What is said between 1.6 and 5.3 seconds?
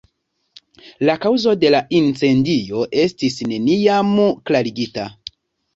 de la incendio estis neniam klarigita.